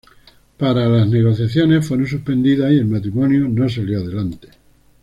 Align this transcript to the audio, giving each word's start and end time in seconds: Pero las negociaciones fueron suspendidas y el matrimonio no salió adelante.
Pero 0.57 0.97
las 0.97 1.07
negociaciones 1.09 1.87
fueron 1.87 2.07
suspendidas 2.07 2.71
y 2.71 2.77
el 2.79 2.87
matrimonio 2.87 3.47
no 3.47 3.69
salió 3.69 3.99
adelante. 3.99 4.47